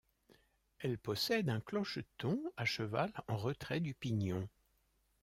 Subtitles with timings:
[0.79, 4.49] Elle possède un clocheton à cheval en retrait du pignon.